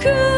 [0.00, 0.29] could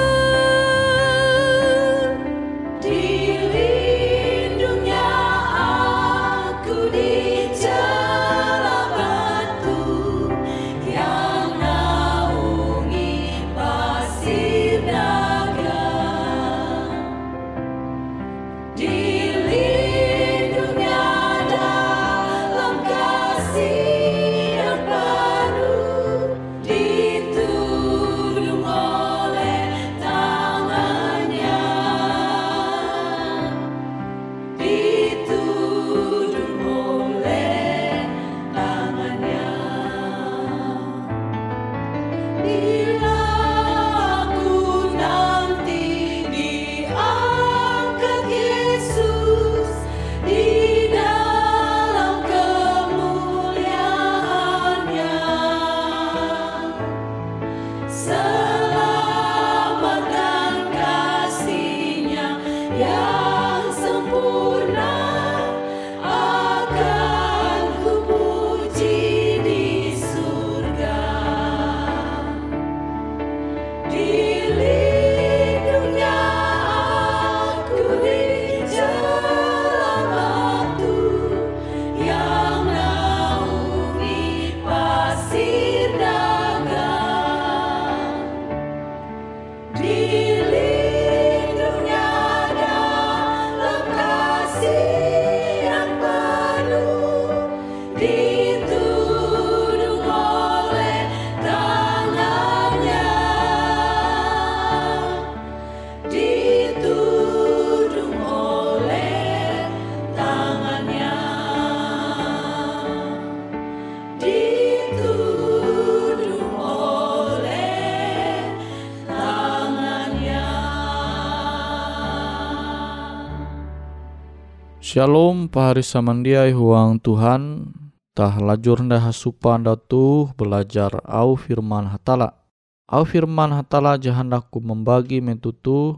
[124.92, 127.64] Shalom pahari samandiai huang Tuhan
[128.12, 132.36] tah lajur nda hasupa nda tuh belajar au firman hatala.
[132.84, 135.96] Au firman hatala jahandaku membagi mentutu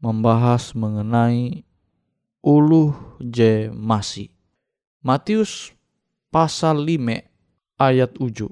[0.00, 1.68] membahas mengenai
[2.40, 4.32] uluh je masi.
[5.04, 5.76] Matius
[6.32, 7.28] pasal 5
[7.76, 8.48] ayat uju.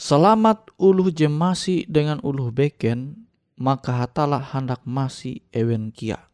[0.00, 3.20] Selamat uluh je masih dengan uluh beken,
[3.52, 6.31] maka hatalah hendak masih ewen kia.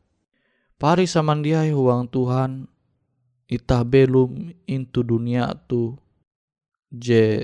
[0.79, 2.71] Pari samandiai huang Tuhan,
[3.51, 5.99] itah belum into dunia tu
[6.95, 7.43] je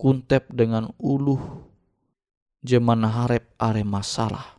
[0.00, 1.36] kuntep dengan uluh
[2.64, 4.56] je manaharep are masalah.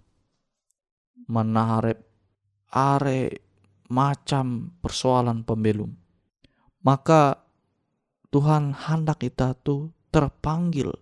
[1.26, 2.06] Manaharep
[2.70, 3.34] are
[3.90, 5.90] macam persoalan pembelum.
[6.86, 7.42] Maka
[8.30, 10.94] Tuhan hendak kita tuh terpanggil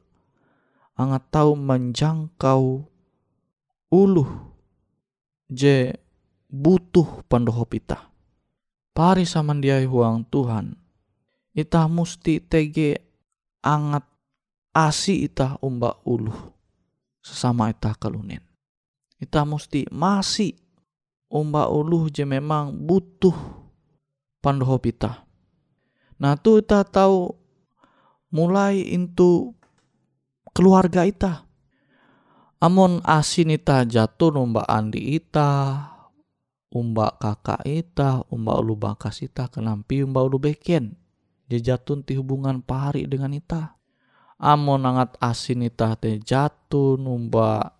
[0.95, 2.87] angat tahu menjangkau
[3.91, 4.31] uluh
[5.51, 6.04] je
[6.55, 8.07] butuh pandoho pita.
[8.95, 10.71] Pari sama dia huang Tuhan.
[11.51, 13.03] Ita musti tege
[13.59, 14.07] angat
[14.71, 16.35] asi ita umba uluh
[17.19, 18.39] sesama ita kalunen.
[19.19, 20.55] Ita musti masih
[21.27, 23.35] umba uluh je memang butuh
[24.39, 25.27] pandoho pita.
[26.15, 27.35] Nah tu ita tahu
[28.31, 29.51] mulai into
[30.55, 31.43] keluarga ita.
[32.63, 35.94] Amon asin ita jatuh umba andi ita,
[36.75, 40.99] umba kakak ita, umba ulu bakas ita, kenampi umba ulu beken.
[41.47, 43.79] Dia jatuh ti hubungan pahari dengan ita.
[44.35, 47.71] Amon angat asin ita te jatuh umba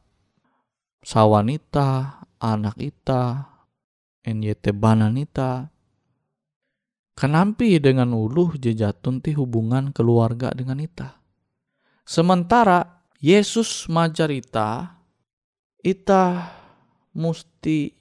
[1.03, 3.51] sawan ita, anak ita,
[4.24, 5.75] NYT banan ita,
[7.15, 11.24] Kenampi dengan uluh jejatun ti hubungan keluarga dengan ita.
[12.03, 15.00] Sementara Yesus majar ita,
[15.80, 16.51] ita
[17.15, 17.95] musti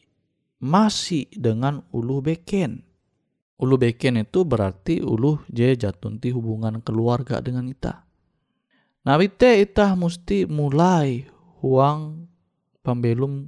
[0.64, 2.80] masih dengan uluh beken.
[3.60, 8.08] Ulu beken itu berarti uluh je jatun ti hubungan keluarga dengan ita.
[9.04, 11.28] Nah ite ita musti mulai
[11.60, 12.26] huang
[12.80, 13.44] pembelum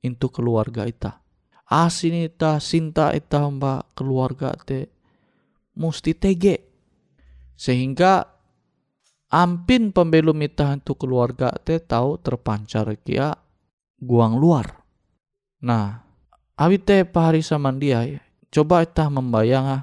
[0.00, 1.20] into keluarga ita.
[1.68, 4.88] Asin ita, sinta ita mbak keluarga te
[5.76, 6.64] musti tege.
[7.54, 8.24] Sehingga
[9.30, 13.36] ampin pembelum ita untuk keluarga te tahu terpancar kia
[14.00, 14.82] guang luar.
[15.64, 16.03] Nah,
[16.54, 18.06] awi te pahari samandia
[18.54, 19.82] coba ita membayang ah,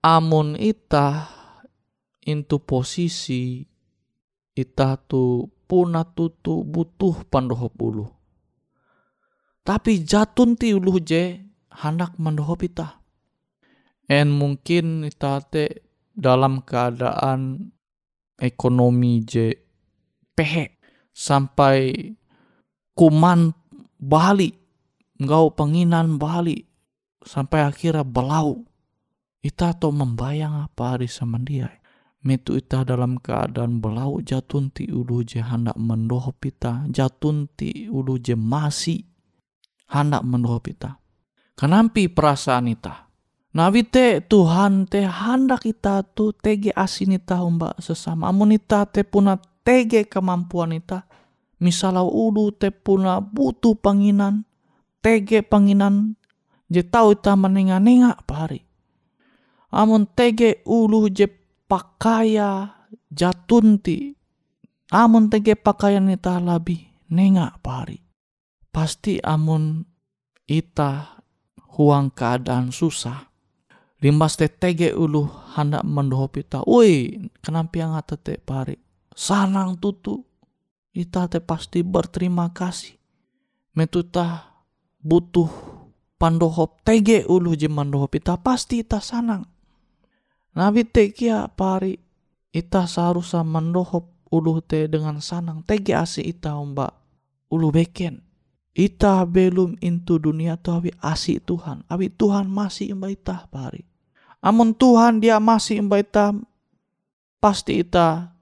[0.00, 1.28] amun ita
[2.24, 3.68] into posisi
[4.56, 8.06] ita tu puna tutu butuh pandohop ulu.
[9.64, 11.38] Tapi jatun ti ulu je
[11.72, 13.00] hendak mandohop ita
[14.10, 17.72] en mungkin tate dalam keadaan
[18.36, 19.56] ekonomi je
[20.36, 20.76] pehe
[21.14, 22.12] sampai
[22.92, 23.54] kuman
[23.96, 24.61] bali
[25.22, 26.66] ngau penginan bali
[27.22, 28.66] sampai akhirnya belau
[29.42, 31.70] ita to membayang apa hari semandia
[32.22, 38.18] metu ita dalam keadaan belau jatun ti ulu je hendak mendohop ita jatun ti ulu
[38.18, 39.02] je masih
[39.90, 40.98] hendak mendohop ita
[41.54, 43.12] kenampi perasaan ita
[43.52, 48.32] Nabi te Tuhan te hendak kita tu tege asin ita umba sesama.
[48.32, 51.04] Amun ita te puna tege kemampuan ita.
[51.60, 54.48] Misalnya ulu te puna butuh panginan.
[55.02, 56.14] Tege panginan.
[56.72, 58.64] Je tau ita menenga-nenga pari.
[59.68, 61.28] Amun tege ulu je
[61.68, 62.80] pakaya
[63.12, 64.16] jatunti.
[64.88, 66.80] Amun tege pakaian ita lebih
[67.12, 68.00] nenga pari.
[68.72, 69.84] Pasti amun
[70.48, 71.20] ita
[71.76, 73.32] huang keadaan susah
[74.02, 76.66] limbas te tege ulu hendak mendohop ita.
[76.66, 78.74] Woi, kenapa yang te pari?
[79.14, 80.26] Sanang tutu.
[80.92, 82.98] Ita te pasti berterima kasih.
[83.72, 84.51] Metuta
[85.02, 85.50] butuh
[86.16, 88.38] pandohop tege ulu je mendohop ita.
[88.38, 89.44] Pasti ita sanang.
[90.56, 91.98] Nabi te kia pari.
[92.52, 95.66] Ita seharusnya mendohop ulu te dengan sanang.
[95.66, 96.94] Tege asi ita umba
[97.50, 98.22] ulu beken.
[98.72, 101.84] Ita belum into dunia tu awi asi Tuhan.
[101.92, 103.92] Awi Tuhan masih umba ita pari
[104.42, 106.34] Amun Tuhan dia masih membaita
[107.38, 108.34] pasti ita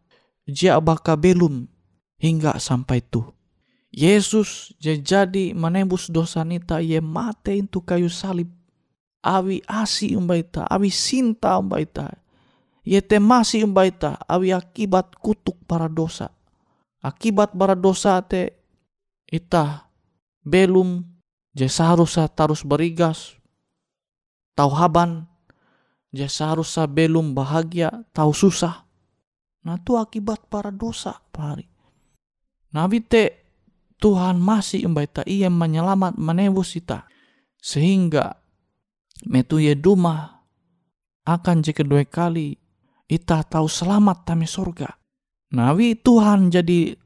[0.49, 1.69] dia baka belum
[2.17, 3.21] hingga sampai tu.
[3.91, 8.47] Yesus jadi menembus dosa nita ye mate itu kayu salib.
[9.21, 12.09] Awi asi umbaita, awi sinta umbaita.
[12.87, 16.33] Ye te masih umbaita, awi akibat kutuk para dosa.
[17.03, 18.57] Akibat para dosa te
[19.29, 19.91] ita
[20.47, 21.05] belum
[21.53, 23.37] je seharusnya tarus berigas.
[24.57, 25.29] Tau haban
[26.11, 28.87] dia seharusnya belum bahagia, tahu susah.
[29.63, 31.69] Nah itu akibat para dosa, pari.
[32.75, 33.40] Nabi te
[34.01, 37.05] Tuhan masih membaita ia menyelamat menebus kita.
[37.61, 38.41] Sehingga
[39.29, 40.41] metu ye duma
[41.29, 42.57] akan jika dua kali
[43.05, 44.89] ita tahu selamat tami surga.
[45.53, 46.97] Nabi Tuhan jadi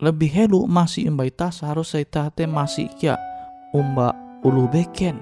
[0.00, 3.16] lebih helu masih membaita seharusnya ita te masih kia
[3.72, 4.12] umba
[4.44, 5.16] ulu beken.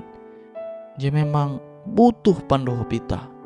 [0.99, 3.38] Jadi memang butuh pandoho pita.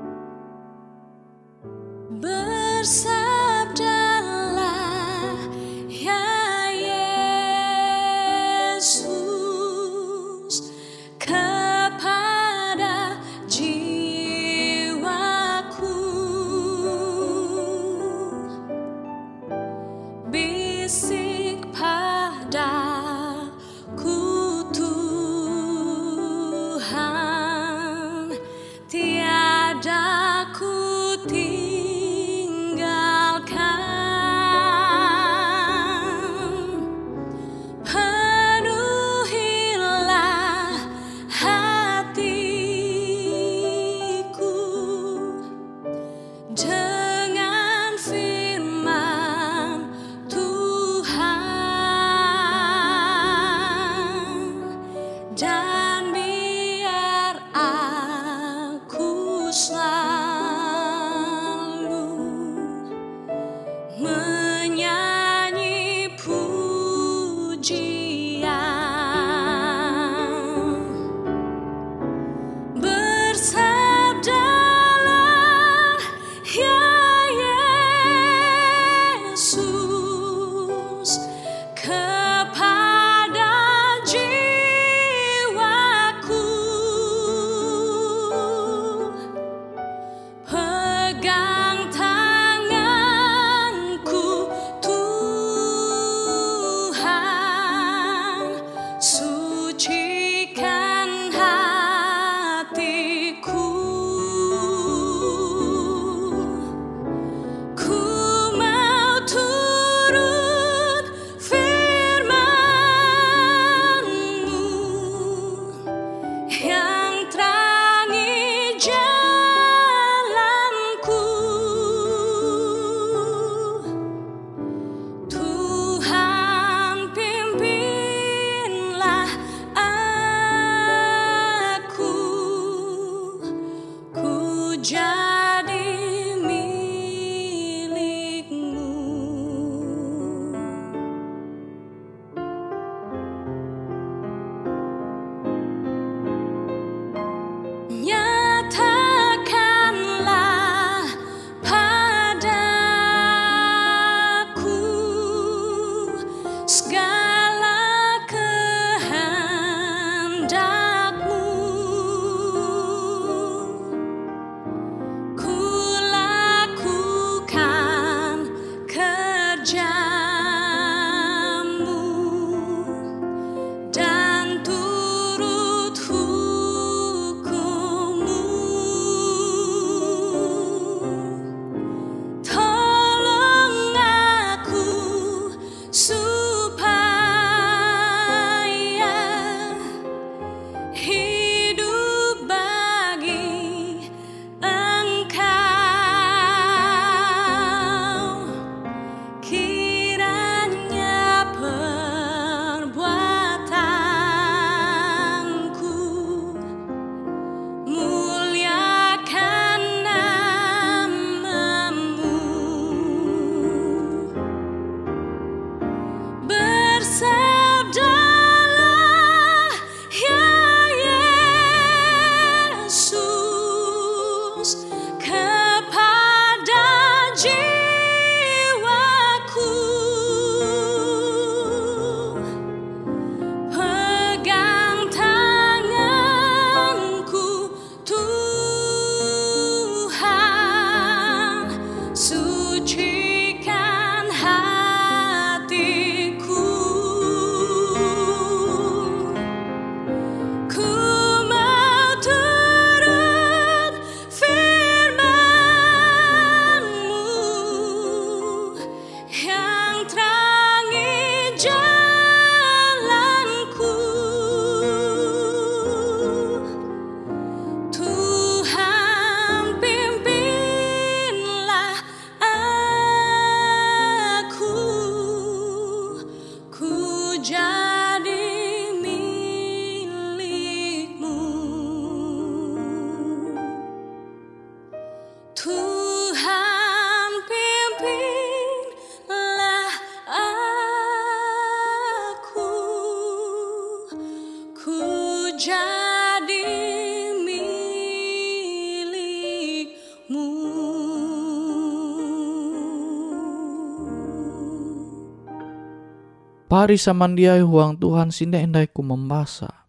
[306.83, 309.87] Pari samandiai huang Tuhan sinda endai ku membasa.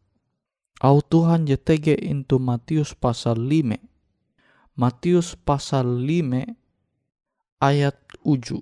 [0.77, 3.81] Au Tuhan jetege into Matius pasal 5.
[4.77, 6.53] Matius pasal 5
[7.65, 8.61] ayat uju.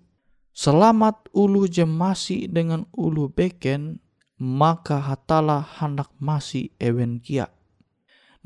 [0.56, 4.00] Selamat ulu jemasi dengan ulu beken,
[4.40, 7.52] maka hatala hendak masih ewen kia.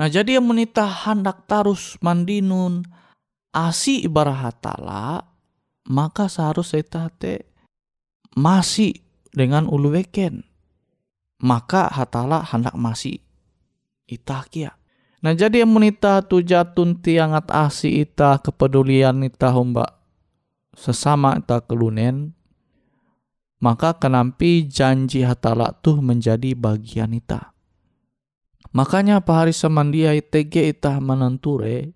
[0.01, 2.89] Nah jadi yang menita hendak tarus mandinun
[3.53, 5.29] asi ibarat hatala,
[5.85, 7.45] maka seharusnya te
[8.33, 9.04] masih
[9.35, 10.41] dengan ulu beken.
[11.43, 13.19] Maka hatala hendak masih
[14.07, 14.73] itah kia.
[15.19, 19.99] Nah jadi yang menita tu jatun tiangat asi ita kepedulian ita humba
[20.75, 22.35] sesama ita kelunen
[23.63, 27.55] maka kenampi janji hatala tuh menjadi bagian ita.
[28.75, 31.95] Makanya pahari semandia itege ita menenture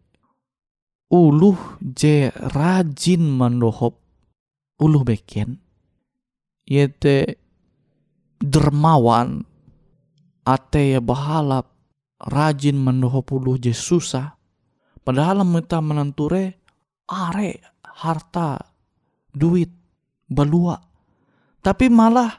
[1.12, 4.00] uluh je rajin mendohop
[4.79, 5.62] uluh beken
[6.70, 7.42] yete
[8.38, 9.42] dermawan
[10.46, 11.74] ate ya bahalap
[12.22, 14.38] rajin mendohop uluh je susah
[15.02, 16.56] padahal kita menenture
[17.10, 17.50] are
[18.00, 18.70] harta
[19.34, 19.72] duit,
[20.30, 20.78] balua.
[21.60, 22.32] Tapi malah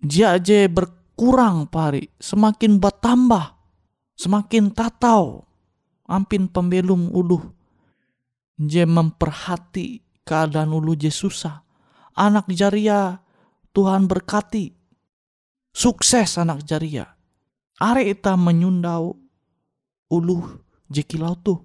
[0.00, 3.44] dia aja berkurang pari, semakin bertambah,
[4.16, 5.44] semakin tatau,
[6.08, 7.42] ampin pembelum uluh.
[8.56, 11.65] Dia memperhati keadaan ulu je susah.
[12.16, 13.20] Anak jaria
[13.76, 14.72] Tuhan berkati.
[15.76, 17.04] Sukses anak jaria.
[17.76, 19.20] Are ita menyundau
[20.08, 21.60] uluh jekilau tuh.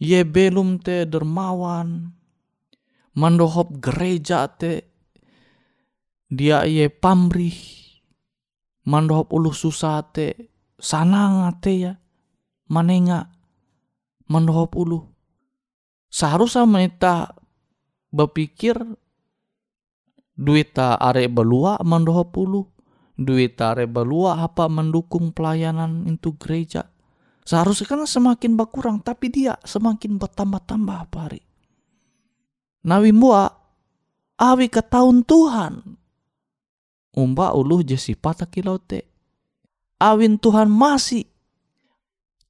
[0.00, 2.16] Ye belum te dermawan,
[3.14, 4.90] mandohop gereja te
[6.26, 7.54] dia ye pamrih
[8.90, 10.50] mandohop ulu susah te
[10.82, 11.92] sanang te ya
[12.66, 13.30] manenga
[14.26, 15.06] mandohop ulu
[16.10, 17.38] seharusnya menita
[18.10, 18.74] berpikir
[20.34, 22.66] duit ta are belua mandohop ulu
[23.14, 26.90] duit are belua apa mendukung pelayanan itu gereja
[27.46, 31.42] seharusnya kan semakin berkurang tapi dia semakin bertambah-tambah apa hari
[32.82, 33.64] nawi mua
[34.38, 35.74] awi ke tahun Tuhan.
[37.14, 39.06] Umba uluh jesi patah kilau te.
[40.02, 41.24] Awin Tuhan masih.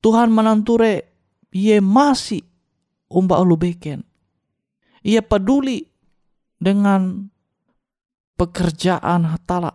[0.01, 1.05] Tuhan menanture
[1.53, 2.45] ye masih
[3.09, 4.05] umba ulu beken.
[5.05, 5.85] Ia peduli
[6.57, 7.29] dengan
[8.35, 9.75] pekerjaan hatala.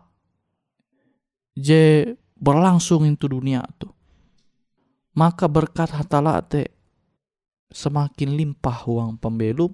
[1.56, 3.91] Je berlangsung itu dunia tu.
[5.15, 6.72] Maka berkat hatala te
[7.69, 9.72] semakin limpah uang pembelum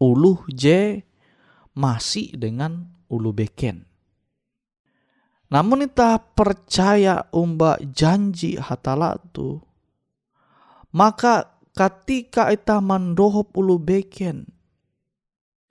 [0.00, 0.96] ulu J
[1.76, 3.84] masih dengan ulu beken.
[5.52, 9.62] Namun kita percaya umba janji hatala tu,
[10.90, 14.50] maka ketika kita mendohop ulu beken,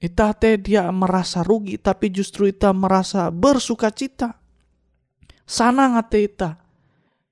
[0.03, 4.35] kita teh dia merasa rugi tapi justru kita merasa bersuka cita.
[5.47, 6.59] Sana ngate kita,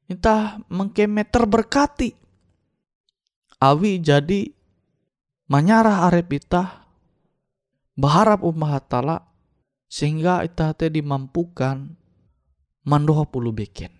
[0.07, 2.15] kita mengkeme terberkati.
[3.59, 4.47] Awi jadi
[5.51, 6.87] menyarah arep kita
[7.99, 9.19] berharap umat hatala
[9.91, 11.91] sehingga ita te dimampukan
[12.87, 13.91] mandoha pulu beken.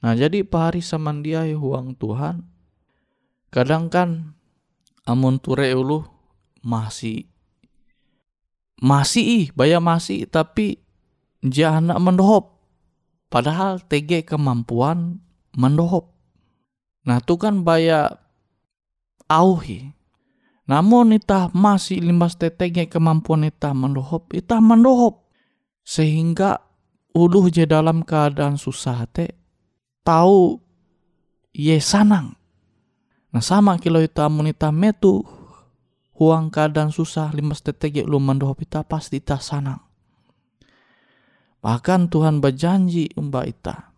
[0.00, 2.40] Nah jadi pahari samandia huang Tuhan
[3.52, 4.32] kadang kan
[5.04, 6.08] amun ture ulu
[6.64, 7.31] masih
[8.82, 10.82] masih ih baya masih tapi
[11.62, 12.58] anak mendohop
[13.30, 15.22] padahal TG kemampuan
[15.54, 16.10] mendohop
[17.06, 18.10] nah itu kan baya
[19.30, 19.94] auhi
[20.62, 25.26] namun ita masih limbas tetenge kemampuan ita mendohop, ita mendohop.
[25.82, 26.62] Sehingga
[27.12, 29.34] uluh je dalam keadaan susah te,
[30.06, 30.62] tahu
[31.50, 32.38] ye sanang.
[33.34, 35.26] Nah sama kilo ita ita metu
[36.22, 39.82] huang keadaan susah limbas tetege lu mendohop ita pasti ita sanang.
[41.58, 43.90] Bahkan Tuhan berjanji umba ita.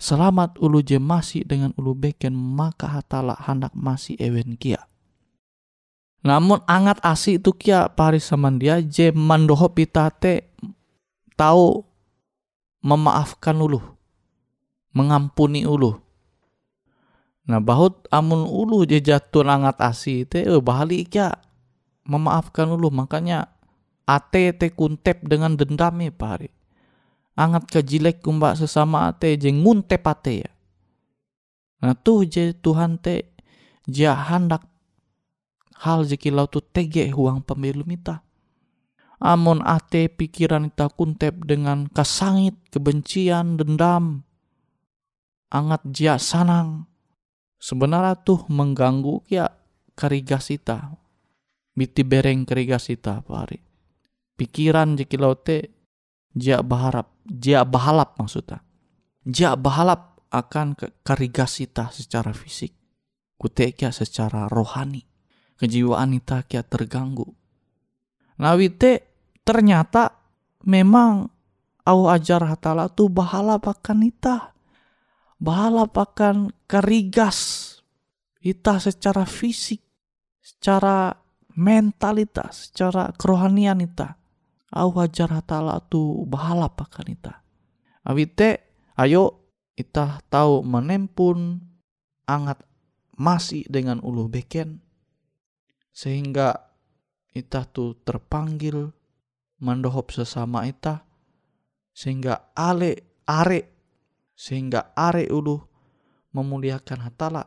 [0.00, 4.88] Selamat ulu je masih dengan ulu beken maka hatala hendak masih ewen kia.
[6.24, 10.48] Namun angat asi itu kia paris dia je mandoho pitate
[11.36, 11.84] tahu
[12.82, 13.82] memaafkan ulu,
[14.96, 16.07] mengampuni ulu.
[17.48, 21.32] Nah bahut amun ulu je jatuh angat asi itu eh, bahali kia
[22.04, 23.48] memaafkan ulu makanya
[24.04, 26.52] ate te kuntep dengan dendam ya pari.
[27.40, 30.50] Angat kejilek kumba sesama ate je nguntep ate ya.
[31.80, 33.32] Nah tuh je Tuhan te
[33.88, 34.68] dia hendak
[35.80, 38.20] hal lau tu tege huang pemilu mita.
[39.18, 44.22] Amun ate pikiran ita kuntep dengan kasangit, kebencian, dendam,
[45.50, 46.86] angat jia sanang.
[47.58, 49.50] Sebenarnya tuh mengganggu ya
[49.98, 50.94] karigas ita.
[51.74, 53.58] Biti bereng karigas ita pari.
[54.38, 55.78] Pikiran lau te
[56.38, 58.62] Jia berharap, jia berhalap maksudnya.
[59.26, 62.70] Jia berhalap akan ke karigas ita secara fisik.
[63.34, 65.02] Kutekia secara rohani.
[65.58, 67.26] Kejiwaan ita kia terganggu.
[68.38, 69.02] Nah wite
[69.42, 70.14] ternyata
[70.62, 71.26] memang
[71.82, 74.54] au ajar hatala tu bahala akan ita.
[75.38, 77.66] Bahala akan karigas
[78.42, 79.82] ita secara fisik,
[80.42, 81.14] secara
[81.54, 84.18] mentalitas, secara kerohanian ita
[84.74, 87.34] au hajar hatala tu bahala pakan ita.
[88.04, 88.62] Awite
[88.98, 91.62] ayo ita tahu menempun
[92.28, 92.60] angat
[93.18, 94.78] masih dengan ulu beken
[95.90, 96.54] sehingga
[97.34, 98.94] ita tu terpanggil
[99.58, 101.02] mendohop sesama ita
[101.90, 103.77] sehingga ale are
[104.38, 105.58] sehingga are ulu
[106.30, 107.42] memuliakan hatala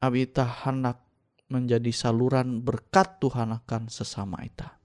[0.00, 1.04] abi hendak
[1.52, 4.80] menjadi saluran berkat Tuhan akan sesama ita.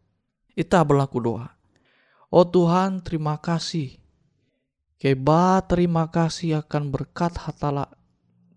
[0.53, 1.47] Ita berlaku doa.
[2.29, 3.95] Oh Tuhan terima kasih.
[4.99, 7.87] Keba terima kasih akan berkat hatala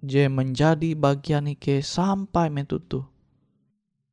[0.02, 3.06] je menjadi bagian ike sampai metutu.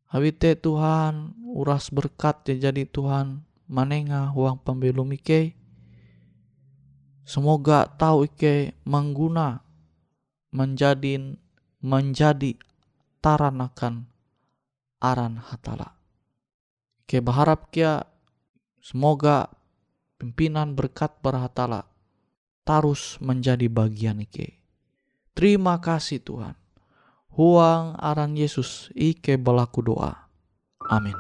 [0.05, 5.58] Habite Tuhan uras berkat je jadi Tuhan manenga uang pembelum ike.
[7.29, 9.61] Semoga tahu ike mengguna
[10.49, 11.37] menjadi
[11.77, 12.57] menjadi
[13.21, 14.09] taranakan
[14.97, 15.93] aran hatala.
[17.05, 18.01] Ke berharap kia
[18.81, 19.45] semoga
[20.17, 21.85] pimpinan berkat berhatala
[22.65, 24.57] tarus menjadi bagian ike.
[25.37, 26.57] Terima kasih Tuhan.
[27.37, 30.33] Huang aran Yesus ike belaku doa.
[30.89, 31.13] Amin.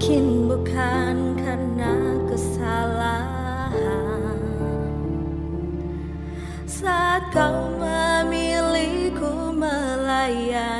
[0.00, 1.92] Mungkin bukan karena
[2.24, 3.68] kesalahan.
[6.64, 10.79] Saat kau memilihku melayani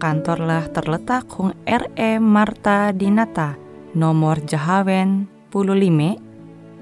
[0.00, 3.60] kantorlah terletak Hung RE Marta Dinata,
[3.92, 6.16] nomor Jahawen 15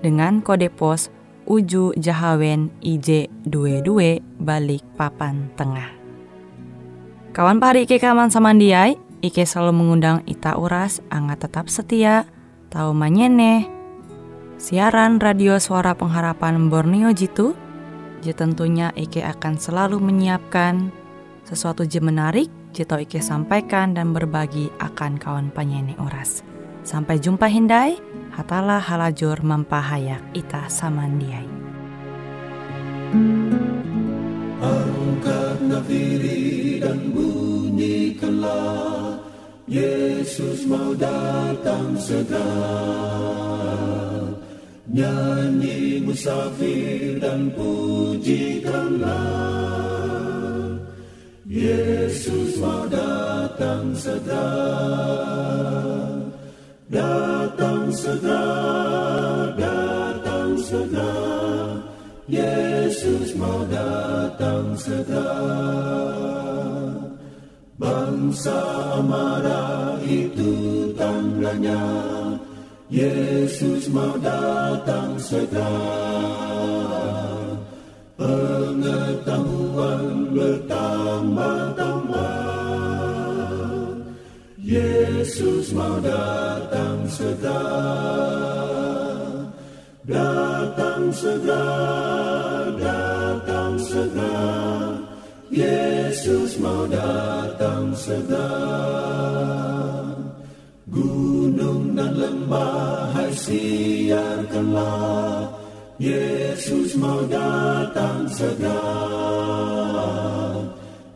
[0.06, 1.10] dengan kode pos
[1.50, 5.90] Uju Jahawen IJ 22 balik papan tengah.
[7.34, 12.28] Kawan pari Ike kaman samandiai, Ike selalu mengundang Ita Uras, angga tetap setia,
[12.70, 13.66] tahu manyene,
[14.62, 17.56] siaran radio suara pengharapan Borneo Jitu,
[18.22, 20.92] je tentunya Ike akan selalu menyiapkan
[21.48, 26.46] sesuatu je menarik, Jito Ike sampaikan dan berbagi akan kawan penyanyi oras.
[26.86, 27.98] Sampai jumpa Hindai,
[28.30, 31.42] hatalah halajur mempahayak ita samandiai.
[34.62, 39.26] Angkat nafiri dan bunyikanlah
[39.66, 42.46] Yesus mau datang segera
[44.86, 49.18] Nyanyi musafir dan pujikanlah
[51.48, 54.52] Yesus mau datang segera.
[56.92, 58.52] Datang segera
[59.56, 61.16] Datang segera.
[62.28, 65.40] Yesus mau datang segera.
[67.80, 68.60] Bangsa
[69.08, 70.52] marah itu
[71.00, 71.80] tandanya
[72.92, 75.72] Yesus mau datang segera.
[78.20, 80.28] Pengetahuan
[81.28, 82.48] bertambah-tambah
[84.58, 87.64] Yesus mau datang segera.
[90.08, 94.96] Datang segera, datang segera.
[95.52, 98.48] Yesus mau datang segera.
[100.88, 105.52] Gunung dan lembah hai siarkanlah
[106.00, 109.28] Yesus mau datang segera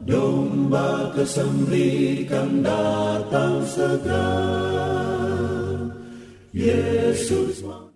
[0.03, 4.35] Domba kesembrikan datang segera.
[6.51, 7.63] Yesus